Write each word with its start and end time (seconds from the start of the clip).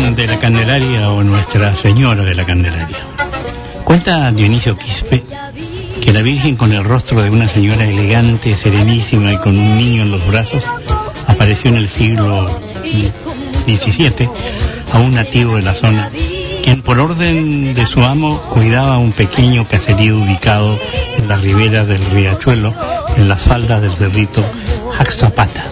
De 0.00 0.26
la 0.26 0.38
Candelaria 0.38 1.10
o 1.10 1.22
Nuestra 1.22 1.74
Señora 1.74 2.24
de 2.24 2.34
la 2.34 2.46
Candelaria. 2.46 2.96
Cuenta 3.84 4.32
Dionisio 4.32 4.76
Quispe 4.76 5.22
que 6.00 6.12
la 6.12 6.22
Virgen 6.22 6.56
con 6.56 6.72
el 6.72 6.82
rostro 6.82 7.20
de 7.20 7.28
una 7.28 7.46
señora 7.46 7.84
elegante, 7.84 8.56
serenísima 8.56 9.32
y 9.32 9.36
con 9.36 9.58
un 9.58 9.76
niño 9.76 10.02
en 10.02 10.10
los 10.10 10.26
brazos 10.26 10.64
apareció 11.26 11.70
en 11.70 11.76
el 11.76 11.88
siglo 11.88 12.46
XVII 13.66 14.30
a 14.92 14.98
un 14.98 15.14
nativo 15.14 15.56
de 15.56 15.62
la 15.62 15.74
zona, 15.74 16.10
quien 16.64 16.80
por 16.80 16.98
orden 16.98 17.74
de 17.74 17.86
su 17.86 18.02
amo 18.02 18.40
cuidaba 18.54 18.96
un 18.96 19.12
pequeño 19.12 19.66
caserío 19.68 20.18
ubicado 20.18 20.78
en 21.18 21.28
las 21.28 21.42
riberas 21.42 21.86
del 21.86 22.04
riachuelo, 22.06 22.74
en 23.18 23.28
las 23.28 23.42
faldas 23.42 23.82
del 23.82 23.92
cerrito 23.92 24.42
Jaxapata. 24.96 25.68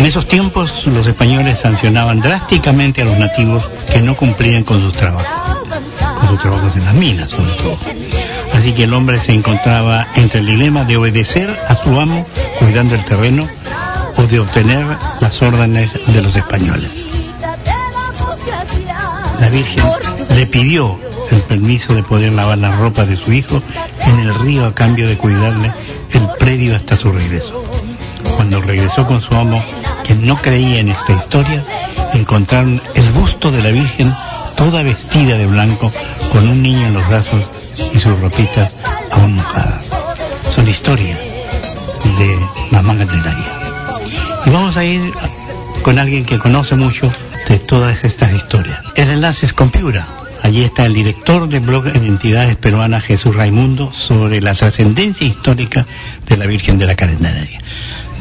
En 0.00 0.06
esos 0.06 0.24
tiempos 0.24 0.86
los 0.86 1.06
españoles 1.06 1.58
sancionaban 1.58 2.20
drásticamente 2.20 3.02
a 3.02 3.04
los 3.04 3.18
nativos 3.18 3.70
que 3.92 4.00
no 4.00 4.16
cumplían 4.16 4.64
con 4.64 4.80
sus 4.80 4.92
trabajos, 4.92 5.58
con 6.20 6.28
sus 6.30 6.40
trabajos 6.40 6.74
en 6.74 6.86
las 6.86 6.94
minas 6.94 7.30
sobre 7.30 7.52
todo. 7.52 7.76
Así 8.54 8.72
que 8.72 8.84
el 8.84 8.94
hombre 8.94 9.18
se 9.18 9.34
encontraba 9.34 10.06
entre 10.16 10.40
el 10.40 10.46
dilema 10.46 10.84
de 10.86 10.96
obedecer 10.96 11.54
a 11.68 11.76
su 11.76 12.00
amo 12.00 12.26
cuidando 12.58 12.94
el 12.94 13.04
terreno 13.04 13.46
o 14.16 14.22
de 14.22 14.40
obtener 14.40 14.86
las 15.20 15.42
órdenes 15.42 15.90
de 16.06 16.22
los 16.22 16.34
españoles. 16.34 16.90
La 19.38 19.50
Virgen 19.50 19.84
le 20.34 20.46
pidió 20.46 20.98
el 21.30 21.42
permiso 21.42 21.94
de 21.94 22.02
poder 22.02 22.32
lavar 22.32 22.56
la 22.56 22.74
ropa 22.74 23.04
de 23.04 23.16
su 23.16 23.34
hijo 23.34 23.62
en 24.06 24.20
el 24.20 24.34
río 24.36 24.64
a 24.64 24.74
cambio 24.74 25.06
de 25.06 25.18
cuidarle 25.18 25.70
el 26.14 26.26
predio 26.38 26.74
hasta 26.74 26.96
su 26.96 27.12
regreso. 27.12 27.66
Cuando 28.36 28.62
regresó 28.62 29.06
con 29.06 29.20
su 29.20 29.34
amo, 29.34 29.62
quien 30.04 30.26
no 30.26 30.36
creía 30.36 30.80
en 30.80 30.88
esta 30.88 31.12
historia, 31.12 31.64
encontraron 32.14 32.80
el 32.94 33.10
busto 33.12 33.50
de 33.50 33.62
la 33.62 33.70
Virgen 33.70 34.12
toda 34.56 34.82
vestida 34.82 35.38
de 35.38 35.46
blanco, 35.46 35.90
con 36.32 36.48
un 36.48 36.62
niño 36.62 36.86
en 36.86 36.94
los 36.94 37.08
brazos 37.08 37.44
y 37.94 37.98
sus 37.98 38.18
ropitas 38.20 38.70
aún 39.10 39.34
mojadas. 39.34 39.90
Son 40.48 40.68
historias 40.68 41.18
de 41.18 42.38
Mamá 42.70 42.96
Candelaria. 42.96 43.46
Y 44.46 44.50
vamos 44.50 44.76
a 44.76 44.84
ir 44.84 45.12
con 45.82 45.98
alguien 45.98 46.24
que 46.24 46.38
conoce 46.38 46.76
mucho 46.76 47.10
de 47.48 47.58
todas 47.58 48.04
estas 48.04 48.32
historias. 48.32 48.80
El 48.96 49.10
enlace 49.10 49.46
es 49.46 49.52
con 49.52 49.70
Piura. 49.70 50.06
Allí 50.42 50.62
está 50.62 50.86
el 50.86 50.94
director 50.94 51.48
del 51.48 51.60
blog 51.60 51.88
en 51.88 52.04
entidades 52.04 52.56
peruanas, 52.56 53.04
Jesús 53.04 53.34
Raimundo, 53.34 53.92
sobre 53.92 54.40
la 54.40 54.54
trascendencia 54.54 55.26
histórica 55.26 55.86
de 56.26 56.36
la 56.36 56.46
Virgen 56.46 56.78
de 56.78 56.86
la 56.86 56.96
Candelaria. 56.96 57.60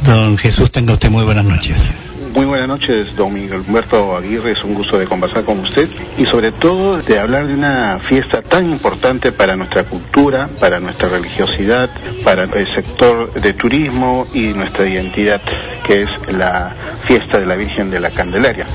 Don 0.05 0.38
Jesús, 0.38 0.72
tenga 0.72 0.94
usted 0.94 1.09
muy 1.09 1.23
buenas 1.23 1.45
noches. 1.45 1.94
Muy 2.33 2.45
buenas 2.45 2.67
noches, 2.67 3.16
don 3.16 3.33
Miguel 3.33 3.64
Humberto 3.67 4.16
Aguirre. 4.16 4.52
Es 4.52 4.64
un 4.64 4.75
gusto 4.75 4.97
de 4.97 5.05
conversar 5.05 5.44
con 5.44 5.59
usted 5.59 5.89
y 6.17 6.25
sobre 6.25 6.52
todo 6.52 6.98
de 6.98 7.20
hablar 7.20 7.48
de 7.48 7.54
una 7.54 7.99
fiesta 7.99 8.42
tan 8.42 8.70
importante 8.70 9.32
para 9.32 9.55
nuestra 9.55 9.83
cultura, 9.86 10.48
para 10.59 10.80
nuestra 10.80 11.09
religiosidad, 11.09 11.89
para 12.23 12.43
el 12.43 12.73
sector 12.76 13.33
de 13.33 13.54
turismo 13.54 14.27
y 14.33 14.54
nuestra 14.54 14.88
identidad, 14.88 15.42
que 15.86 16.02
es 16.02 16.09
la 16.30 16.76
fiesta 17.09 17.39
de 17.39 17.47
la 17.47 17.55
Virgen 17.55 17.89
de 17.89 17.99
la 17.99 18.11
Candelaria. 18.11 18.67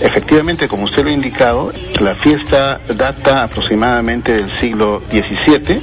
Efectivamente, 0.00 0.66
como 0.66 0.86
usted 0.86 1.04
lo 1.04 1.10
ha 1.10 1.12
indicado, 1.12 1.70
la 2.00 2.16
fiesta 2.16 2.80
data 2.92 3.44
aproximadamente 3.44 4.34
del 4.34 4.58
siglo 4.58 5.00
XVII 5.08 5.80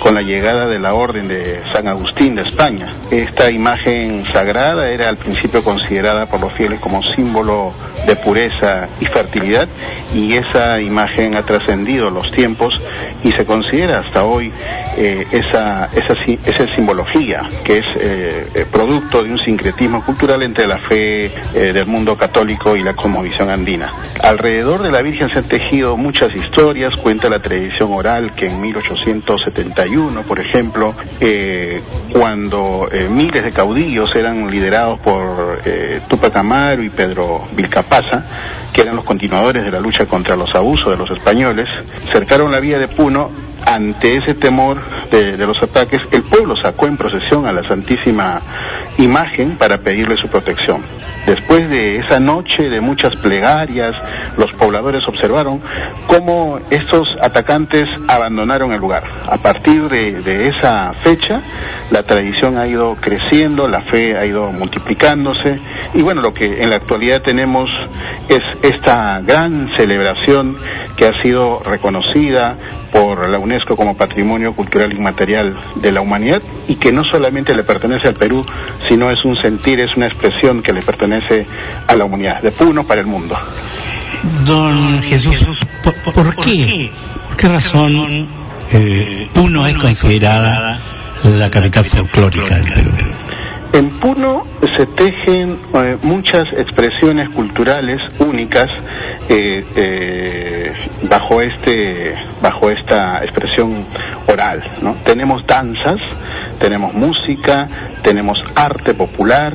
con 0.00 0.14
la 0.14 0.22
llegada 0.22 0.66
de 0.66 0.78
la 0.80 0.94
Orden 0.94 1.28
de 1.28 1.62
San 1.72 1.86
Agustín 1.86 2.34
de 2.34 2.42
España. 2.42 2.94
Esta 3.12 3.50
imagen 3.50 4.24
sagrada 4.26 4.90
era 4.90 5.08
al 5.08 5.16
principio 5.16 5.62
considerada 5.62 6.26
por 6.26 6.40
los 6.40 6.52
fieles 6.54 6.80
como 6.80 7.00
símbolo 7.14 7.72
de 8.06 8.16
pureza 8.16 8.88
y 9.00 9.06
fertilidad 9.06 9.68
y 10.14 10.34
esa 10.34 10.80
imagen 10.80 11.34
ha 11.34 11.42
trascendido 11.42 12.10
los 12.10 12.30
tiempos 12.30 12.80
y 13.24 13.32
se 13.32 13.44
considera 13.44 14.00
hasta 14.00 14.24
hoy 14.24 14.52
eh, 14.96 15.26
esa, 15.32 15.86
esa, 15.86 16.14
esa, 16.44 16.74
simbología 16.74 17.42
que 17.64 17.78
es 17.78 17.84
eh, 18.00 18.66
producto 18.70 19.22
de 19.22 19.30
un 19.30 19.38
sincretismo 19.38 20.04
cultural 20.04 20.42
entre 20.42 20.66
la 20.66 20.78
fe 20.88 21.32
eh, 21.54 21.72
del 21.72 21.86
mundo 21.86 22.16
católico 22.16 22.76
y 22.76 22.82
la 22.82 22.94
cosmovisión 22.94 23.50
andina. 23.50 23.92
Alrededor 24.22 24.82
de 24.82 24.90
la 24.90 25.02
Virgen 25.02 25.30
se 25.30 25.38
han 25.38 25.48
tejido 25.48 25.96
muchas 25.96 26.34
historias, 26.34 26.96
cuenta 26.96 27.28
la 27.28 27.40
tradición 27.40 27.92
oral 27.92 28.34
que 28.34 28.46
en 28.46 28.60
1871, 28.60 30.22
por 30.22 30.40
ejemplo, 30.40 30.94
cuando 32.12 32.88
miles 33.10 33.44
de 33.44 33.52
caudillos 33.52 34.14
eran 34.14 34.50
liderados 34.50 35.00
por 35.00 35.60
Tupac 36.08 36.36
Amaru 36.36 36.82
y 36.82 36.90
Pedro 36.90 37.46
Vilcapasa, 37.54 38.24
que 38.72 38.82
eran 38.82 38.96
los 38.96 39.04
continuadores 39.04 39.64
de 39.64 39.70
la 39.70 39.80
lucha 39.80 40.06
contra 40.06 40.36
los 40.36 40.54
abusos 40.54 40.90
de 40.90 40.96
los 40.96 41.10
españoles, 41.10 41.66
cercaron 42.12 42.52
la 42.52 42.60
vía 42.60 42.78
de 42.78 42.88
Puno 42.88 43.30
ante 43.64 44.16
ese 44.16 44.34
temor 44.34 44.80
de, 45.10 45.36
los 45.38 45.60
ataques, 45.62 46.00
el 46.12 46.22
pueblo 46.22 46.54
sacó 46.56 46.86
en 46.86 46.96
procesión 46.96 47.46
a 47.46 47.52
la 47.52 47.66
Santísima 47.66 48.40
Imagen 48.98 49.56
para 49.56 49.78
pedirle 49.78 50.16
su 50.16 50.28
protección. 50.28 50.82
Después 51.26 51.68
de 51.68 51.96
esa 51.96 52.20
noche 52.20 52.70
de 52.70 52.80
muchas 52.80 53.16
plegarias, 53.16 53.94
los 54.36 54.52
pobladores 54.52 55.06
observaron 55.08 55.60
cómo 56.06 56.60
estos 56.70 57.16
atacantes 57.20 57.88
abandonaron 58.08 58.72
el 58.72 58.80
lugar. 58.80 59.04
A 59.28 59.36
partir 59.38 59.88
de, 59.88 60.22
de 60.22 60.48
esa 60.48 60.92
fecha, 61.02 61.42
la 61.90 62.04
tradición 62.04 62.58
ha 62.58 62.66
ido 62.66 62.96
creciendo, 62.96 63.68
la 63.68 63.82
fe 63.82 64.16
ha 64.16 64.24
ido 64.24 64.50
multiplicándose 64.52 65.58
y 65.94 66.02
bueno, 66.02 66.20
lo 66.22 66.32
que 66.32 66.62
en 66.62 66.70
la 66.70 66.76
actualidad 66.76 67.22
tenemos 67.22 67.68
es 68.28 68.42
esta 68.62 69.20
gran 69.20 69.70
celebración 69.76 70.56
que 70.96 71.06
ha 71.06 71.22
sido 71.22 71.62
reconocida 71.64 72.56
por 72.92 73.28
la 73.28 73.38
UNESCO 73.38 73.76
como 73.76 73.96
Patrimonio 73.96 74.54
Cultural 74.54 74.92
Inmaterial 74.92 75.58
de 75.76 75.92
la 75.92 76.00
Humanidad 76.00 76.42
y 76.66 76.76
que 76.76 76.92
no 76.92 77.04
solamente 77.04 77.54
le 77.54 77.62
pertenece 77.62 78.08
al 78.08 78.14
Perú, 78.14 78.44
sino 78.88 79.10
es 79.10 79.24
un 79.24 79.36
sentir, 79.36 79.80
es 79.80 79.96
una 79.96 80.06
expresión 80.06 80.62
que 80.62 80.72
le 80.72 80.82
pertenece 80.82 81.46
a 81.86 81.94
la 81.94 82.04
humanidad, 82.04 82.42
de 82.42 82.50
Puno 82.52 82.84
para 82.84 83.00
el 83.00 83.06
mundo. 83.06 83.36
Don 84.44 85.02
Jesús, 85.02 85.58
¿por, 85.82 86.36
qué? 86.36 86.90
¿Por 87.28 87.36
qué 87.36 87.48
razón 87.48 88.28
eh, 88.72 89.28
Puno 89.34 89.66
es 89.66 89.76
considerada 89.76 90.78
la 91.24 91.50
capital 91.50 91.84
folclórica 91.84 92.56
del 92.56 92.72
Perú? 92.72 93.15
En 93.72 93.88
Puno 94.00 94.42
se 94.76 94.86
tejen 94.86 95.58
eh, 95.74 95.96
muchas 96.02 96.44
expresiones 96.56 97.28
culturales 97.30 98.00
únicas 98.20 98.70
eh, 99.28 99.64
eh, 99.76 100.72
bajo 101.08 101.40
este 101.40 102.14
bajo 102.40 102.70
esta 102.70 103.22
expresión 103.24 103.84
oral. 104.28 104.62
¿no? 104.82 104.94
Tenemos 105.04 105.46
danzas, 105.46 106.00
tenemos 106.58 106.94
música, 106.94 107.66
tenemos 108.02 108.38
arte 108.54 108.94
popular, 108.94 109.54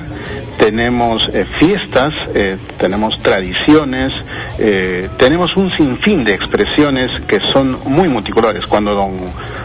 tenemos 0.62 1.28
eh, 1.34 1.44
fiestas, 1.60 2.14
eh, 2.36 2.56
tenemos 2.78 3.18
tradiciones, 3.24 4.12
eh, 4.60 5.10
tenemos 5.18 5.58
un 5.58 5.72
sinfín 5.76 6.24
de 6.24 6.36
expresiones 6.36 7.10
que 7.22 7.40
son 7.52 7.80
muy 7.86 8.08
multicolores. 8.08 8.66
Cuando 8.68 8.94
don 8.94 9.12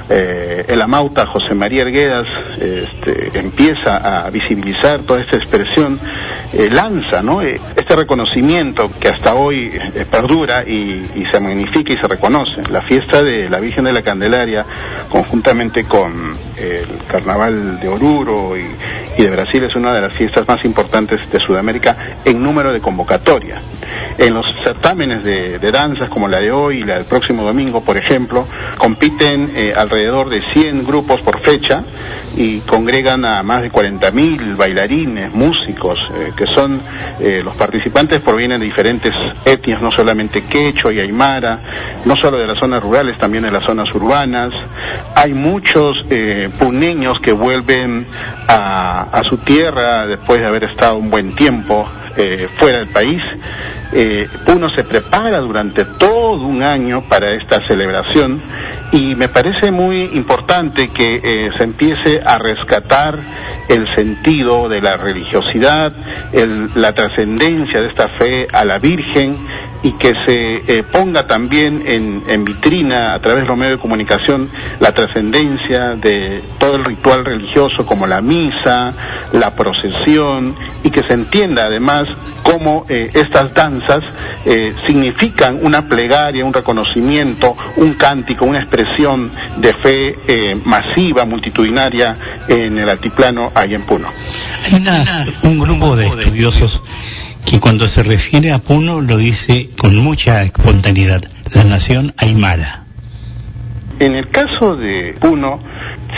el 0.09 0.81
amauta 0.81 1.27
José 1.27 1.55
María 1.55 1.83
Erguedas 1.83 2.29
este, 2.61 3.39
empieza 3.39 3.97
a 3.97 4.31
visibilizar 4.31 5.01
toda 5.01 5.21
esta 5.21 5.37
expresión, 5.37 5.99
lanza 6.71 7.23
¿no? 7.23 7.43
Este 7.89 7.95
reconocimiento 7.95 8.91
que 8.99 9.09
hasta 9.11 9.37
hoy 9.37 9.71
perdura 10.11 10.65
y, 10.65 11.05
se 11.31 11.39
magnifica 11.39 11.93
y 11.93 11.97
se 11.97 12.09
reconoce. 12.09 12.69
La 12.69 12.83
fiesta 12.83 13.23
de 13.23 13.49
la 13.49 13.61
Virgen 13.61 13.85
de 13.85 13.93
la 13.93 14.03
Candelaria, 14.03 14.67
conjuntamente 15.09 15.85
con 15.85 16.33
el 16.57 16.89
Carnaval 17.07 17.79
de 17.79 17.87
Oruro 17.87 18.57
y, 18.57 19.23
de 19.23 19.31
Brasil, 19.31 19.63
es 19.63 19.77
una 19.77 19.95
de 19.95 20.01
las 20.01 20.17
fiestas 20.17 20.49
más 20.49 20.65
importantes 20.65 21.31
de 21.31 21.39
Sudamérica 21.39 22.17
en 22.25 22.43
número 22.43 22.73
de 22.73 22.81
convocatoria. 22.81 23.63
En 24.19 24.35
los 24.35 24.47
certámenes 24.65 25.25
de, 25.25 25.59
danzas 25.71 26.09
como 26.09 26.27
la 26.27 26.41
de 26.41 26.51
hoy 26.51 26.81
y 26.81 26.83
la 26.83 26.95
del 26.95 27.05
próximo 27.05 27.45
domingo, 27.45 27.85
por 27.85 27.97
ejemplo, 27.97 28.49
compiten 28.79 29.53
eh, 29.55 29.75
alrededor 29.77 30.29
de 30.29 30.43
100 30.53 30.85
grupos 30.85 31.21
por 31.21 31.39
fecha 31.39 31.85
y 32.37 32.61
congregan 32.61 33.25
a 33.25 33.43
más 33.43 33.63
de 33.63 33.71
40.000 33.71 34.57
bailarines, 34.57 35.33
músicos, 35.33 35.99
eh, 36.15 36.33
que 36.37 36.47
son 36.47 36.81
eh, 37.21 37.43
los 37.45 37.55
participantes 37.57 37.76
provienen 38.25 38.61
de 38.61 38.67
diferentes 38.67 39.13
etnias, 39.45 39.81
no 39.83 39.91
solamente 39.91 40.43
quechua 40.43 40.93
y 40.93 41.01
aymara, 41.01 41.59
no 42.05 42.17
solo 42.17 42.39
de 42.39 42.47
las 42.47 42.59
zonas 42.59 42.83
rurales, 42.83 43.19
también 43.19 43.45
de 43.45 43.51
las 43.51 43.65
zonas 43.65 43.93
urbanas. 43.95 44.51
Hay 45.15 45.33
muchos 45.35 46.07
puneños 46.59 47.19
que 47.21 47.33
vuelven 47.33 48.07
a, 48.49 49.03
a 49.13 49.23
su 49.25 49.39
tierra 49.39 50.07
después 50.07 50.41
de 50.41 50.47
haber 50.47 50.65
estado 50.65 50.97
un 50.97 51.11
buen 51.11 51.35
tiempo 51.35 51.87
eh, 52.17 52.49
fuera 52.57 52.79
del 52.79 52.89
país. 52.89 53.21
Eh, 53.93 54.29
uno 54.55 54.69
se 54.71 54.85
prepara 54.85 55.39
durante 55.39 55.85
todo 55.85 56.43
un 56.47 56.63
año 56.63 57.03
para 57.09 57.31
esta 57.33 57.65
celebración 57.67 58.43
y 58.93 59.15
me 59.15 59.29
parece 59.29 59.71
muy 59.71 60.03
importante 60.15 60.89
que 60.89 61.21
eh, 61.23 61.51
se 61.57 61.65
empiece 61.65 62.21
a 62.25 62.39
rescatar 62.39 63.19
el 63.69 63.87
sentido 63.95 64.69
de 64.69 64.81
la 64.81 64.97
religiosidad, 64.97 65.93
la 66.75 66.93
trascendencia 66.93 67.81
de 67.81 67.89
esta 67.89 68.09
fe 68.19 68.47
a 68.53 68.65
la 68.65 68.79
Virgen 68.79 69.35
y 69.83 69.93
que 69.93 70.13
se 70.27 70.83
ponga 70.85 71.27
también 71.27 71.83
en, 71.87 72.23
en, 72.29 72.45
vitrina 72.45 73.15
a 73.15 73.21
través 73.21 73.43
de 73.43 73.49
los 73.49 73.57
medios 73.57 73.79
de 73.79 73.83
comunicación 73.83 74.51
la 74.81 74.93
trascendencia 74.93 75.95
de 75.97 76.45
todo 76.59 76.77
el 76.77 76.85
ritual 76.85 77.25
religioso 77.25 77.85
como 77.87 78.07
la 78.07 78.21
misa, 78.21 78.93
la 79.33 79.55
procesión 79.55 80.57
y 80.85 80.91
que 80.91 81.03
se 81.03 81.15
entienda 81.15 81.67
además 81.67 82.05
cómo 82.43 82.85
eh, 82.89 83.11
estas 83.15 83.53
danzas 83.55 84.01
eh, 84.45 84.73
significan 84.87 85.59
una 85.63 85.89
plegaria, 85.89 86.45
un 86.45 86.53
reconocimiento, 86.53 87.57
un 87.77 87.95
cántico, 87.95 88.45
una 88.45 88.61
expresión 88.61 89.31
de 89.57 89.75
fe 89.75 90.17
eh, 90.27 90.55
masiva, 90.65 91.25
multitudinaria 91.25 92.17
en 92.49 92.79
el 92.79 92.89
altiplano 92.89 93.53
ahí 93.55 93.75
en 93.75 93.85
Puno. 93.85 94.09
Hay 94.65 94.75
un 95.43 95.59
grupo 95.59 95.97
de 95.97 96.07
estudiosos 96.07 96.83
que 97.47 97.61
cuando 97.61 97.87
se 97.87 98.03
refiere 98.03 98.53
a 98.53 98.59
Puno 98.59 99.01
lo 99.01 99.17
dice 99.17 99.71
con 99.79 99.97
mucha 99.97 100.43
espontaneidad, 100.43 101.23
la 101.55 101.65
nación 101.65 102.13
aymara. 102.19 102.85
En 103.99 104.15
el 104.15 104.29
caso 104.29 104.77
de 104.77 105.15
Puno, 105.19 105.61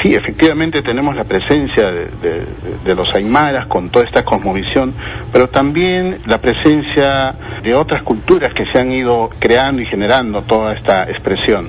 Sí, 0.03 0.15
efectivamente 0.15 0.83
tenemos 0.83 1.17
la 1.17 1.25
presencia 1.25 1.91
de, 1.91 2.95
los 2.95 3.13
aymaras 3.15 3.67
con 3.67 3.91
toda 3.91 4.05
esta 4.05 4.25
cosmovisión, 4.25 4.95
pero 5.33 5.49
también 5.49 6.21
la 6.27 6.39
presencia 6.39 7.35
de 7.63 7.75
otras 7.75 8.03
culturas 8.03 8.53
que 8.55 8.65
se 8.67 8.79
han 8.79 8.93
ido 8.93 9.31
creando 9.41 9.83
y 9.83 9.87
generando 9.87 10.43
toda 10.43 10.75
esta 10.75 11.05
expresión. 11.05 11.69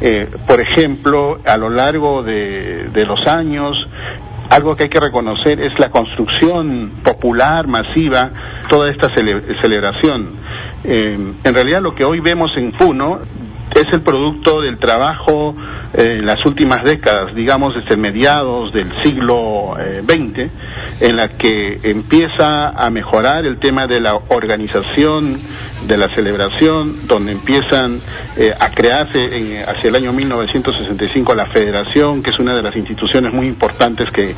Eh, 0.00 0.28
por 0.46 0.60
ejemplo, 0.60 1.40
a 1.44 1.56
lo 1.56 1.68
largo 1.68 2.22
de, 2.22 3.04
los 3.06 3.26
años, 3.26 3.88
algo 4.50 4.76
que 4.76 4.84
hay 4.84 4.88
que 4.88 5.00
reconocer 5.00 5.60
es 5.60 5.76
la 5.78 5.90
construcción 5.90 6.92
popular, 7.02 7.66
masiva, 7.66 8.30
toda 8.68 8.90
esta 8.90 9.08
celebración. 9.14 10.36
Eh, 10.84 11.18
en 11.42 11.54
realidad 11.54 11.80
lo 11.80 11.94
que 11.94 12.04
hoy 12.04 12.20
vemos 12.20 12.52
en 12.56 12.72
Puno 12.72 13.20
es 13.74 13.92
el 13.92 14.02
producto 14.02 14.60
del 14.60 14.78
trabajo 14.78 15.54
eh, 15.94 16.18
en 16.18 16.26
las 16.26 16.44
últimas 16.44 16.84
décadas, 16.84 17.34
digamos 17.34 17.74
desde 17.74 17.96
mediados 17.96 18.72
del 18.72 18.90
siglo 19.02 19.76
XX, 20.06 20.38
eh, 20.38 20.50
en 21.00 21.16
la 21.16 21.36
que 21.36 21.80
empieza 21.82 22.68
a 22.68 22.90
mejorar 22.90 23.44
el 23.44 23.58
tema 23.58 23.86
de 23.86 24.00
la 24.00 24.14
organización 24.14 25.40
de 25.86 25.96
la 25.98 26.08
celebración, 26.08 27.06
donde 27.06 27.32
empiezan 27.32 28.00
eh, 28.36 28.52
a 28.58 28.70
crearse 28.70 29.64
hacia 29.66 29.88
el 29.88 29.96
año 29.96 30.12
1965 30.12 31.34
la 31.34 31.46
Federación, 31.46 32.22
que 32.22 32.30
es 32.30 32.38
una 32.38 32.54
de 32.54 32.62
las 32.62 32.74
instituciones 32.76 33.32
muy 33.32 33.46
importantes 33.46 34.08
que 34.12 34.34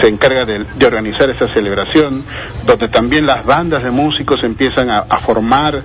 se 0.00 0.08
encarga 0.08 0.44
de, 0.44 0.64
organizar 0.86 1.28
esta 1.30 1.48
celebración, 1.48 2.24
donde 2.64 2.88
también 2.88 3.26
las 3.26 3.44
bandas 3.44 3.82
de 3.82 3.90
músicos 3.90 4.42
empiezan 4.44 4.90
a, 4.90 5.04
formar 5.16 5.82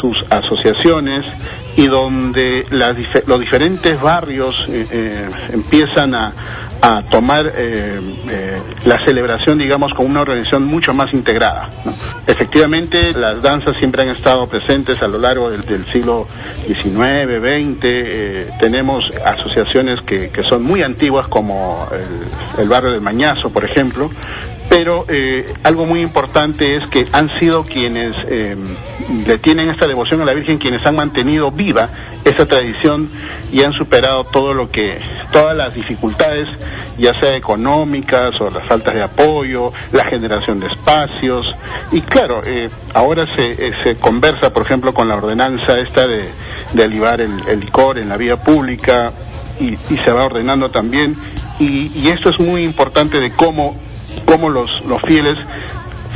sus 0.00 0.16
asociaciones 0.30 1.24
y 1.76 1.86
donde 1.86 2.66
los 2.70 3.40
diferentes 3.40 4.00
barrios 4.00 4.54
eh, 4.68 4.86
eh, 4.90 5.28
empiezan 5.52 6.14
a, 6.14 6.61
tomar 7.10 7.52
eh, 7.54 8.00
la 8.84 9.04
celebración, 9.06 9.58
digamos, 9.58 9.94
con 9.94 10.06
una 10.06 10.22
organización 10.22 10.64
mucho 10.64 10.92
más 10.92 11.12
integrada. 11.12 11.70
Efectivamente, 12.26 13.12
las 13.12 13.40
danzas 13.40 13.74
siempre 13.78 14.02
han 14.02 14.08
estado 14.08 14.46
presentes 14.46 15.00
a 15.02 15.08
lo 15.08 15.18
largo 15.18 15.50
del, 15.50 15.62
siglo 15.92 16.26
XIX, 16.66 17.38
XX. 17.38 18.58
tenemos 18.60 19.04
asociaciones 19.24 20.00
que, 20.04 20.30
son 20.48 20.64
muy 20.64 20.82
antiguas, 20.82 21.28
como 21.28 21.88
el, 21.92 22.62
el 22.62 22.68
barrio 22.68 22.90
del 22.92 23.00
Mañazo, 23.00 23.50
por 23.50 23.64
ejemplo, 23.64 24.10
pero 24.72 25.04
eh, 25.06 25.52
algo 25.64 25.84
muy 25.84 26.00
importante 26.00 26.76
es 26.78 26.88
que 26.88 27.06
han 27.12 27.28
sido 27.38 27.62
quienes 27.64 28.16
eh, 28.26 28.56
le 29.26 29.36
tienen 29.36 29.68
esta 29.68 29.86
devoción 29.86 30.22
a 30.22 30.24
la 30.24 30.32
Virgen, 30.32 30.56
quienes 30.56 30.86
han 30.86 30.96
mantenido 30.96 31.50
viva 31.50 31.90
esa 32.24 32.46
tradición 32.46 33.10
y 33.52 33.62
han 33.64 33.74
superado 33.74 34.24
todo 34.24 34.54
lo 34.54 34.70
que, 34.70 34.96
todas 35.30 35.54
las 35.54 35.74
dificultades, 35.74 36.48
ya 36.96 37.12
sea 37.12 37.36
económicas 37.36 38.30
o 38.40 38.48
las 38.48 38.66
faltas 38.66 38.94
de 38.94 39.02
apoyo, 39.02 39.74
la 39.92 40.06
generación 40.06 40.58
de 40.58 40.68
espacios. 40.68 41.44
Y 41.90 42.00
claro, 42.00 42.40
eh, 42.42 42.70
ahora 42.94 43.26
se, 43.36 43.54
se 43.84 43.96
conversa, 43.96 44.54
por 44.54 44.62
ejemplo, 44.62 44.94
con 44.94 45.06
la 45.06 45.16
ordenanza 45.16 45.78
esta 45.80 46.06
de, 46.06 46.30
de 46.72 46.82
alivar 46.82 47.20
el, 47.20 47.60
licor 47.60 47.98
en 47.98 48.08
la 48.08 48.16
vía 48.16 48.42
pública 48.42 49.12
y, 49.60 49.76
se 49.76 50.12
va 50.12 50.24
ordenando 50.24 50.70
también. 50.70 51.14
Y, 51.60 51.92
y 51.94 52.08
esto 52.08 52.30
es 52.30 52.40
muy 52.40 52.62
importante 52.62 53.20
de 53.20 53.32
cómo 53.32 53.91
cómo 54.32 54.48
los, 54.48 54.70
los 54.86 54.98
fieles 55.02 55.36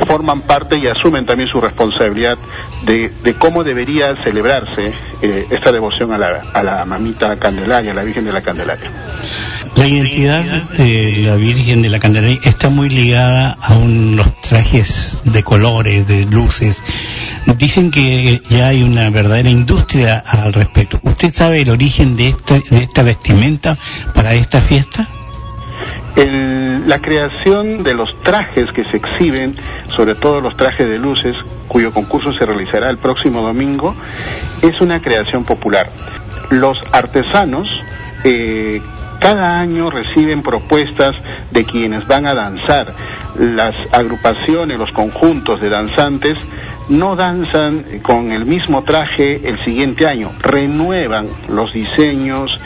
forman 0.07 0.41
parte 0.41 0.75
y 0.75 0.87
asumen 0.87 1.27
también 1.27 1.49
su 1.49 1.61
responsabilidad 1.61 2.35
de, 2.83 3.11
cómo 3.37 3.63
debería 3.63 4.15
celebrarse 4.23 4.91
eh, 5.21 5.45
esta 5.51 5.71
devoción 5.71 6.11
a 6.11 6.17
la, 6.17 6.41
a 6.51 6.63
la 6.63 6.83
mamita 6.85 7.37
Candelaria, 7.37 7.91
a 7.91 7.93
la 7.93 8.03
Virgen 8.03 8.25
de 8.25 8.31
la 8.31 8.41
Candelaria. 8.41 8.91
La 9.75 9.87
identidad 9.87 10.41
de 10.71 11.17
la 11.17 11.35
Virgen 11.35 11.83
de 11.83 11.89
la 11.89 11.99
Candelaria 11.99 12.39
está 12.43 12.69
muy 12.69 12.89
ligada 12.89 13.55
a 13.61 13.75
unos 13.75 14.39
trajes 14.39 15.19
de 15.23 15.43
colores, 15.43 16.07
de 16.07 16.25
luces. 16.25 16.81
Dicen 17.57 17.91
que 17.91 18.41
ya 18.49 18.69
hay 18.69 18.81
una 18.81 19.11
verdadera 19.11 19.51
industria 19.51 20.23
al 20.25 20.53
respecto. 20.53 20.99
¿Usted 21.03 21.31
sabe 21.35 21.61
el 21.61 21.69
origen 21.69 22.15
de 22.15 22.29
esta, 22.29 22.55
de 22.55 22.77
esta 22.83 23.03
vestimenta 23.03 23.77
para 24.15 24.33
esta 24.33 24.59
fiesta? 24.59 25.07
La 26.25 26.99
creación 26.99 27.83
de 27.83 27.93
los 27.93 28.09
trajes 28.23 28.65
que 28.73 28.83
se 28.85 28.97
exhiben, 28.97 29.55
sobre 29.95 30.15
todo 30.15 30.41
los 30.41 30.57
trajes 30.57 30.87
de 30.87 30.97
luces, 30.97 31.35
cuyo 31.67 31.93
concurso 31.93 32.33
se 32.33 32.45
realizará 32.45 32.89
el 32.89 32.97
próximo 32.97 33.41
domingo, 33.41 33.95
es 34.63 34.81
una 34.81 34.99
creación 35.01 35.43
popular. 35.43 35.91
Los 36.49 36.77
artesanos 36.91 37.67
eh, 38.23 38.81
cada 39.19 39.59
año 39.59 39.89
reciben 39.89 40.43
propuestas 40.43 41.15
de 41.51 41.63
quienes 41.63 42.07
van 42.07 42.27
a 42.27 42.33
danzar. 42.33 42.93
Las 43.37 43.75
agrupaciones, 43.91 44.79
los 44.79 44.91
conjuntos 44.91 45.61
de 45.61 45.69
danzantes 45.69 46.37
no 46.89 47.15
danzan 47.15 47.99
con 48.01 48.31
el 48.31 48.45
mismo 48.45 48.83
traje 48.83 49.47
el 49.47 49.63
siguiente 49.65 50.07
año, 50.07 50.31
renuevan 50.39 51.27
los 51.49 51.73
diseños, 51.73 52.57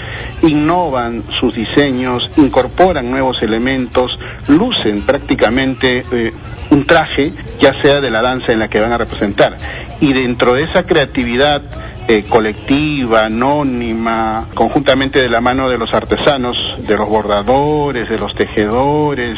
innovan 0.44 1.24
sus 1.40 1.56
diseños, 1.56 2.30
incorporan 2.38 3.10
nuevos 3.10 3.42
elementos, 3.42 4.12
lucen 4.48 5.02
prácticamente 5.02 6.04
eh, 6.12 6.32
un 6.70 6.86
traje, 6.86 7.34
ya 7.60 7.74
sea 7.82 8.00
de 8.00 8.12
la 8.12 8.22
danza 8.22 8.52
en 8.52 8.60
la 8.60 8.68
que 8.68 8.80
van 8.80 8.94
a 8.94 8.98
representar. 8.98 9.58
Y 10.02 10.14
dentro 10.14 10.54
de 10.54 10.64
esa 10.64 10.84
creatividad 10.86 11.62
eh, 12.08 12.24
colectiva, 12.28 13.26
anónima, 13.26 14.48
conjuntamente 14.56 15.22
de 15.22 15.30
la 15.30 15.40
mano 15.40 15.70
de 15.70 15.78
los 15.78 15.94
artesanos, 15.94 16.58
de 16.80 16.98
los 16.98 17.08
bordadores, 17.08 18.10
de 18.10 18.18
los 18.18 18.34
tejedores, 18.36 19.38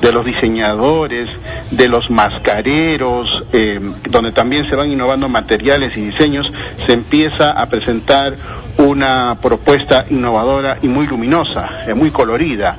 de 0.00 0.12
los 0.12 0.24
diseñadores, 0.24 1.26
de 1.70 1.88
los 1.88 2.10
mascareros, 2.10 3.26
eh, 3.52 3.80
donde 4.10 4.30
también 4.32 4.66
se 4.66 4.76
van 4.76 4.92
innovando 4.92 5.28
materiales 5.30 5.96
y 5.96 6.02
diseños, 6.02 6.46
se 6.86 6.92
empieza 6.92 7.52
a 7.52 7.66
presentar 7.70 8.34
una 8.76 9.34
propuesta 9.42 10.04
innovadora 10.10 10.76
y 10.82 10.88
muy 10.88 11.06
luminosa, 11.06 11.82
eh, 11.88 11.94
muy 11.94 12.10
colorida. 12.10 12.76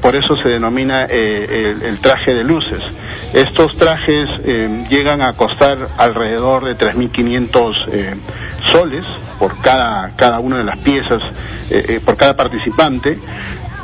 por 0.00 0.16
eso 0.16 0.34
se 0.42 0.48
denomina 0.48 1.04
el, 1.04 1.98
traje 2.00 2.32
de 2.34 2.44
luces. 2.44 2.82
Estos 3.32 3.76
trajes 3.78 4.28
llegan 4.90 5.22
a 5.22 5.32
costar 5.34 5.78
alrededor 5.96 6.37
de 6.38 6.76
3.500 6.76 7.74
eh, 7.92 8.14
soles 8.70 9.04
por 9.38 9.60
cada, 9.60 10.12
cada 10.16 10.38
una 10.40 10.58
de 10.58 10.64
las 10.64 10.78
piezas, 10.78 11.20
eh, 11.70 11.84
eh, 11.88 12.00
por 12.04 12.16
cada 12.16 12.36
participante. 12.36 13.18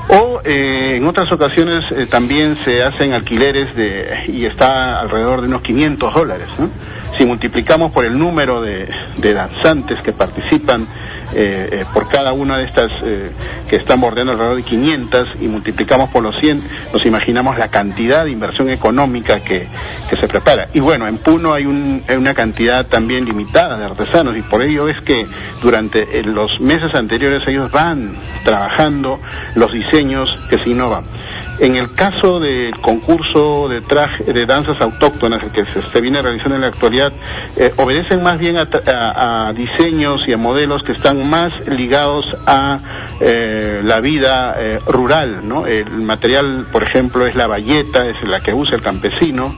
O 0.08 0.40
eh, 0.44 0.96
en 0.96 1.06
otras 1.06 1.32
ocasiones 1.32 1.80
también 2.10 2.58
se 2.64 2.82
hacen 2.82 3.12
alquileres 3.14 3.74
de, 3.74 4.24
y 4.28 4.44
está 4.44 5.00
alrededor 5.00 5.40
de 5.40 5.48
unos 5.48 5.62
500 5.62 6.14
dólares. 6.14 6.48
Si 7.18 7.24
multiplicamos 7.24 7.90
por 7.90 8.04
el 8.04 8.18
número 8.18 8.60
de, 8.60 8.88
de 9.16 9.34
danzantes 9.34 10.02
que 10.02 10.12
participan 10.12 10.86
eh, 11.32 11.68
eh, 11.72 11.84
por 11.92 12.08
cada 12.08 12.32
una 12.32 12.58
de 12.58 12.64
estas 12.64 12.90
eh, 13.02 13.30
que 13.68 13.76
están 13.76 14.00
bordeando 14.00 14.32
alrededor 14.32 14.56
de 14.56 14.62
500 14.62 15.36
y 15.40 15.48
multiplicamos 15.48 16.10
por 16.10 16.22
los 16.22 16.36
100, 16.38 16.62
nos 16.92 17.04
imaginamos 17.06 17.58
la 17.58 17.68
cantidad 17.68 18.24
de 18.24 18.30
inversión 18.30 18.68
económica 18.68 19.40
que, 19.40 19.68
que 20.08 20.16
se 20.16 20.28
prepara. 20.28 20.68
Y 20.74 20.80
bueno, 20.80 21.08
en 21.08 21.18
Puno 21.18 21.52
hay 21.52 21.66
un, 21.66 22.04
una 22.16 22.34
cantidad 22.34 22.86
también 22.86 23.24
limitada 23.24 23.78
de 23.78 23.84
artesanos 23.84 24.36
y 24.36 24.42
por 24.42 24.62
ello 24.62 24.88
es 24.88 25.00
que 25.02 25.26
durante 25.62 26.22
los 26.22 26.60
meses 26.60 26.94
anteriores 26.94 27.42
ellos 27.48 27.70
van 27.70 28.16
trabajando 28.44 29.20
los 29.54 29.72
diseños 29.72 30.30
que 30.50 30.58
se 30.58 30.70
innovan. 30.70 31.04
En 31.60 31.76
el 31.76 31.92
caso 31.92 32.40
del 32.40 32.76
concurso 32.80 33.68
de 33.68 33.80
traje, 33.80 34.24
de 34.24 34.44
danzas 34.44 34.80
autóctonas 34.80 35.40
que 35.52 35.64
se, 35.64 36.00
viene 36.00 36.20
realizando 36.20 36.56
en 36.56 36.62
la 36.62 36.68
actualidad, 36.68 37.12
eh, 37.56 37.72
obedecen 37.76 38.22
más 38.24 38.38
bien 38.38 38.56
a, 38.58 39.52
diseños 39.54 40.26
y 40.26 40.32
a 40.32 40.36
modelos 40.36 40.82
que 40.82 40.92
están 40.92 41.28
más 41.28 41.52
ligados 41.68 42.24
a 42.46 42.80
eh, 43.20 43.80
la 43.84 44.00
vida 44.00 44.56
eh, 44.58 44.80
rural, 44.86 45.46
¿no? 45.46 45.66
El 45.66 46.02
material, 46.02 46.66
por 46.72 46.82
ejemplo, 46.82 47.24
es 47.26 47.36
la 47.36 47.46
bayeta, 47.46 48.04
es 48.08 48.16
la 48.28 48.40
que 48.40 48.52
usa 48.52 48.76
el 48.76 48.82
campesino. 48.82 49.54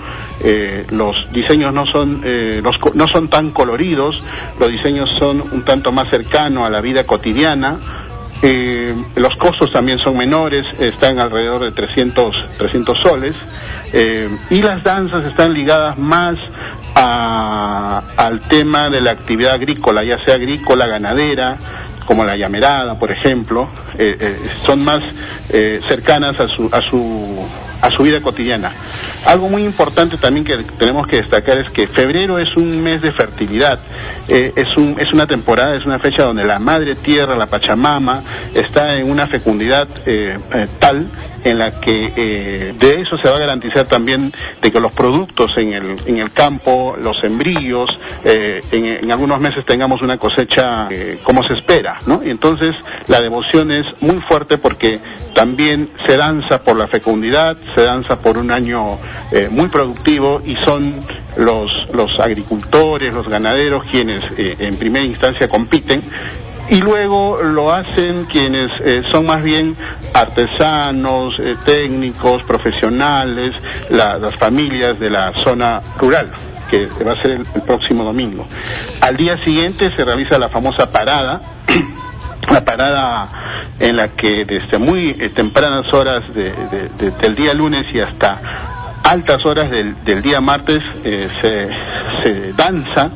los 0.91 1.17
diseños 1.33 1.73
no 1.73 1.87
son 1.87 2.23
los, 2.62 2.76
no 2.95 3.09
son 3.09 3.29
tan 3.29 3.50
coloridos, 3.53 4.23
los 4.61 4.71
diseños 4.71 5.11
son 5.19 5.41
un 5.41 5.65
tanto 5.65 5.93
más 5.93 6.09
cercanos 6.11 6.67
a 6.67 6.71
la 6.71 6.81
vida 6.81 7.05
cotidiana 7.05 7.79
los 9.16 9.37
costos 9.37 9.71
también 9.73 9.99
son 9.99 10.16
menores, 10.16 10.66
están 10.78 11.19
alrededor 11.19 11.64
de 11.64 11.73
300, 11.73 12.37
300 12.59 12.99
soles. 12.99 13.35
Eh, 13.93 14.28
y 14.50 14.62
las 14.62 14.83
danzas 14.83 15.25
están 15.26 15.52
ligadas 15.52 15.99
más 15.99 16.37
al 16.95 18.40
tema 18.49 18.88
de 18.88 19.00
la 19.00 19.12
actividad 19.12 19.55
agrícola, 19.55 20.02
ya 20.02 20.16
sea 20.25 20.37
agrícola, 20.37 20.87
ganadera, 20.87 21.59
como 22.07 22.25
la 22.25 22.37
llamerada, 22.37 22.99
por 22.99 23.12
ejemplo, 23.12 23.69
eh, 23.99 24.37
son 24.64 24.83
más 24.83 25.02
cercanas 25.87 26.40
a 26.40 26.49
su, 26.49 26.71
a 26.73 26.81
su 26.81 27.47
a 27.81 27.90
su 27.90 28.02
vida 28.02 28.21
cotidiana. 28.21 28.73
Algo 29.26 29.49
muy 29.49 29.64
importante 29.64 30.16
también 30.16 30.45
que 30.45 30.57
tenemos 30.78 31.07
que 31.07 31.16
destacar 31.16 31.61
es 31.61 31.71
que 31.71 31.88
febrero 31.88 32.38
es 32.38 32.49
un 32.57 32.81
mes 32.83 33.02
de 33.02 33.12
fertilidad, 33.12 33.78
eh, 34.28 34.52
es, 34.55 34.76
un, 34.76 34.97
es 34.99 35.12
una 35.12 35.26
temporada, 35.26 35.76
es 35.76 35.85
una 35.85 35.99
fecha 35.99 36.25
donde 36.25 36.45
la 36.45 36.59
madre 36.59 36.95
tierra, 36.95 37.37
la 37.37 37.47
Pachamama, 37.47 38.23
está 38.55 38.75
en 38.76 39.11
una 39.11 39.26
fecundidad 39.26 39.88
eh, 40.06 40.38
eh, 40.52 40.66
tal 40.78 41.09
en 41.45 41.59
la 41.59 41.71
que 41.71 42.75
de 42.76 43.00
eso 43.00 43.16
se 43.23 43.28
va 43.28 43.37
a 43.37 43.38
garantizar 43.38 43.87
también 43.87 44.33
de 44.61 44.73
que 44.73 44.80
los 44.80 44.92
productos 44.92 45.52
en 45.56 45.73
el, 45.73 45.97
en 46.04 46.18
el 46.18 46.33
campo, 46.33 46.97
los 47.00 47.16
sembríos, 47.21 47.88
en, 48.25 48.87
en, 48.87 49.12
algunos 49.12 49.38
meses 49.40 49.64
tengamos 49.64 50.02
una 50.02 50.18
cosecha 50.18 50.88
como 51.23 51.45
se 51.45 51.54
espera, 51.54 51.99
¿no? 52.06 52.21
Y 52.25 52.30
entonces 52.30 52.73
la 53.06 53.21
devoción 53.21 53.71
es 53.71 53.87
muy 54.00 54.21
fuerte 54.28 54.59
porque 54.59 54.99
también 55.37 55.90
se 56.06 56.16
danza 56.16 56.62
por 56.62 56.76
la 56.76 56.88
fecundidad, 56.88 57.56
se 57.75 57.83
danza 57.83 58.18
por 58.18 58.38
un 58.38 58.50
año 58.50 58.99
eh, 59.30 59.49
muy 59.50 59.68
productivo 59.68 60.40
y 60.45 60.54
son 60.64 60.95
los, 61.37 61.71
los 61.92 62.18
agricultores, 62.18 63.12
los 63.12 63.28
ganaderos 63.28 63.85
quienes 63.90 64.23
eh, 64.37 64.56
en 64.59 64.76
primera 64.76 65.04
instancia 65.04 65.49
compiten 65.49 66.02
y 66.70 66.80
luego 66.80 67.42
lo 67.42 67.73
hacen 67.73 68.25
quienes 68.25 68.70
eh, 68.85 69.02
son 69.11 69.26
más 69.26 69.42
bien 69.42 69.76
artesanos, 70.12 71.35
técnicos, 71.64 72.42
profesionales, 72.44 73.54
las 73.90 74.35
familias 74.37 74.99
de 74.99 75.11
la 75.11 75.32
zona 75.32 75.80
rural 75.99 76.30
que 76.70 76.88
va 77.04 77.12
a 77.12 77.23
ser 77.23 77.32
el, 77.32 77.62
próximo 77.62 78.02
domingo. 78.02 78.46
Al 79.00 79.16
día 79.16 79.37
siguiente 79.44 79.94
se 79.94 80.04
realiza 80.04 80.38
la 80.38 80.49
famosa 80.49 80.90
parada 80.90 81.40
la 82.50 82.64
parada 82.64 83.28
en 83.78 83.96
la 83.96 84.08
que 84.08 84.44
desde 84.44 84.78
muy 84.78 85.11
eh, 85.11 85.30
tempranas 85.30 85.92
horas 85.92 86.25
del 86.35 87.35
día 87.35 87.54
lunes 87.54 87.87
y 87.92 88.00
hasta 88.00 88.40
altas 89.04 89.44
horas 89.46 89.70
del, 89.70 90.23
día 90.23 90.40
martes 90.40 90.80
eh, 91.04 91.28
se, 91.40 92.52
danza 92.54 93.11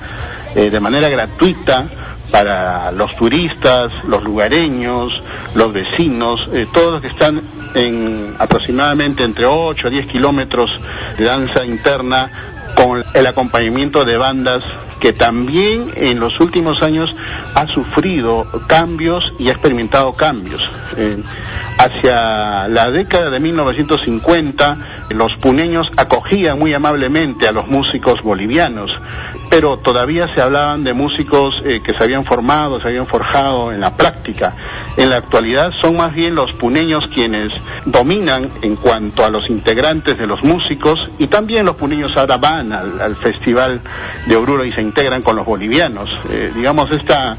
eh, 0.55 0.71
de 0.71 0.81
manera 0.81 1.09
gratuita 1.09 1.87
para 2.31 2.93
los 2.93 3.15
turistas, 3.17 3.93
los 4.05 4.23
lugareños, 4.23 5.13
los 5.55 5.73
vecinos, 5.73 6.41
todos 6.73 6.93
los 6.93 7.01
que 7.01 7.09
están 7.09 7.41
en 7.75 8.35
aproximadamente 8.39 9.25
entre 9.25 9.47
8 9.47 9.89
a 9.89 9.91
10 9.91 10.07
kilómetros 10.07 10.71
de 11.17 11.25
danza 11.25 11.65
interna 11.65 12.50
con 12.81 13.05
el 13.13 13.27
acompañamiento 13.27 14.05
de 14.07 14.17
bandas 14.17 14.65
que 15.01 15.13
también 15.13 15.91
en 15.97 16.19
los 16.19 16.39
últimos 16.41 16.83
años 16.83 17.15
ha 17.55 17.67
sufrido 17.67 18.47
cambios 18.67 19.25
y 19.39 19.49
ha 19.49 19.53
experimentado 19.53 20.13
cambios. 20.13 20.63
Eh, 20.97 21.23
hacia 21.79 22.69
la 22.69 22.91
década 22.91 23.31
de 23.31 23.41
1950, 23.41 24.77
los 25.11 25.35
puneños 25.37 25.89
acogían 25.97 26.59
muy 26.59 26.73
amablemente 26.73 27.49
a 27.49 27.53
los 27.53 27.67
músicos 27.67 28.23
bolivianos, 28.23 28.91
pero 29.49 29.79
todavía 29.79 30.27
se 30.35 30.41
hablaban 30.41 30.85
de 30.85 30.93
músicos 30.93 31.55
eh, 31.65 31.81
que 31.83 31.95
se 31.95 32.05
habían 32.05 32.25
formado, 32.25 32.79
se 32.81 32.89
habían 32.89 33.07
forjado 33.07 33.73
en 33.73 33.81
la 33.81 33.97
práctica. 33.97 34.55
En 34.97 35.09
la 35.09 35.17
actualidad 35.17 35.71
son 35.81 35.97
más 35.97 36.13
bien 36.13 36.35
los 36.35 36.53
puneños 36.53 37.09
quienes 37.15 37.53
dominan 37.85 38.51
en 38.63 38.77
cuanto 38.77 39.25
a 39.25 39.31
los 39.31 39.49
integrantes 39.49 40.19
de 40.19 40.27
los 40.27 40.43
músicos 40.43 40.99
y 41.19 41.29
también 41.29 41.65
los 41.65 41.77
puneños 41.77 42.17
ahora 42.17 42.37
van 42.37 42.73
al, 42.73 43.17
Festival 43.21 43.81
de 44.27 44.37
Oruro 44.37 44.65
y 44.65 44.73
se 44.73 44.81
integran 44.81 45.23
con 45.23 45.37
los 45.37 45.45
bolivianos. 45.45 46.09
Eh, 46.31 46.53
digamos, 46.55 46.91
esta 46.91 47.37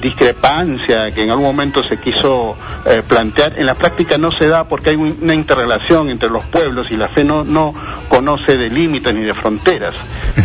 discrepancia 0.00 1.10
que 1.14 1.22
en 1.22 1.30
algún 1.30 1.46
momento 1.46 1.82
se 1.88 1.98
quiso 1.98 2.56
eh, 2.86 3.02
plantear, 3.06 3.58
en 3.58 3.66
la 3.66 3.74
práctica 3.74 4.18
no 4.18 4.30
se 4.30 4.46
da 4.46 4.64
porque 4.64 4.90
hay 4.90 4.96
una 4.96 5.34
interrelación 5.34 6.10
entre 6.10 6.28
los 6.28 6.44
pueblos 6.44 6.86
y 6.90 6.96
la 6.96 7.08
fe 7.08 7.24
no, 7.24 7.44
no 7.44 7.70
conoce 8.08 8.56
de 8.56 8.68
límites 8.68 9.14
ni 9.14 9.24
de 9.24 9.34
fronteras. 9.34 9.94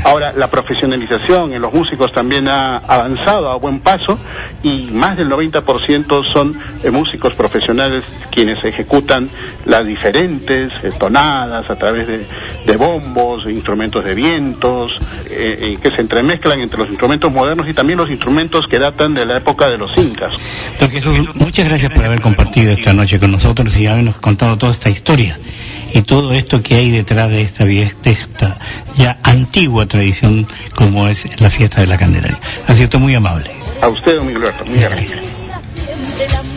Ahora, 0.06 0.34
la 0.34 0.48
profesionalización 0.48 1.54
en 1.54 1.62
los 1.62 1.74
músicos 1.74 2.12
también 2.12 2.48
ha 2.50 2.78
avanzado 2.78 3.50
a 3.50 3.58
buen 3.58 3.80
paso 3.80 4.18
y 4.64 4.90
más 4.92 5.18
del 5.18 5.30
90% 5.30 6.34
son 6.34 6.47
eh, 6.84 6.92
músicos 6.92 7.34
profesionales 7.34 8.04
quienes 8.32 8.64
ejecutan 8.64 9.30
las 9.66 9.86
diferentes 9.86 10.72
eh, 10.84 10.92
tonadas 10.98 11.70
a 11.70 11.76
través 11.76 12.08
de, 12.08 12.78
bombos, 12.78 13.46
instrumentos 13.50 14.04
de 14.06 14.14
vientos, 14.14 14.92
eh, 15.30 15.78
que 15.82 15.90
se 15.90 16.02
entremezclan 16.02 16.60
entre 16.60 16.80
los 16.80 16.90
instrumentos 16.90 17.32
modernos 17.32 17.68
y 17.68 17.74
también 17.74 17.98
los 17.98 18.10
instrumentos 18.10 18.68
que 18.68 18.78
datan 18.78 19.16
de 19.16 19.26
la 19.26 19.38
época 19.38 19.68
de 19.68 19.78
los 19.78 19.98
incas. 19.98 20.32
Don 20.80 20.90
Jesús, 20.92 21.36
muchas 21.36 21.66
gracias 21.66 21.92
por 21.92 22.06
haber 22.06 22.22
compartido 22.22 22.72
esta 22.72 22.94
noche 22.94 23.20
con 23.20 23.32
nosotros 23.32 23.76
y 23.78 23.88
habernos 23.88 24.18
contado 24.20 24.58
toda 24.58 24.74
esta 24.74 24.90
historia 24.90 25.40
y 25.94 26.02
todo 26.04 26.34
esto 26.34 26.62
que 26.62 26.76
hay 26.76 26.92
detrás 26.92 27.30
de 27.30 27.42
esta, 27.42 27.66
de 27.66 27.92
esta 28.04 28.60
ya 28.98 29.18
antigua 29.24 29.86
tradición 29.86 30.48
como 30.76 31.08
es 31.08 31.40
la 31.42 31.50
fiesta 31.50 31.82
de 31.82 31.88
la 31.88 31.98
Candelaria. 31.98 32.40
Ha 32.68 32.76
sido 32.76 33.00
muy 33.00 33.16
amable. 33.16 33.52
A 33.82 33.88
usted, 33.88 34.16
don 34.16 34.28
Miguel 34.28 34.44
Alberto, 34.44 34.66
muy 34.66 34.80
gracias. 34.80 35.47
del 36.18 36.36
amor. 36.36 36.57